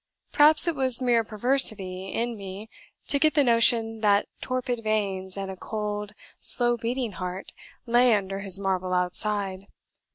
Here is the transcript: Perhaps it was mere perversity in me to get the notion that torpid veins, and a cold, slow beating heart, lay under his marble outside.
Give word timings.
Perhaps 0.31 0.67
it 0.67 0.73
was 0.75 0.99
mere 0.99 1.23
perversity 1.23 2.07
in 2.11 2.35
me 2.35 2.71
to 3.07 3.19
get 3.19 3.35
the 3.35 3.43
notion 3.43 3.99
that 4.01 4.27
torpid 4.41 4.81
veins, 4.83 5.37
and 5.37 5.51
a 5.51 5.55
cold, 5.55 6.15
slow 6.39 6.75
beating 6.75 7.11
heart, 7.11 7.51
lay 7.85 8.15
under 8.15 8.39
his 8.39 8.57
marble 8.57 8.93
outside. 8.95 9.67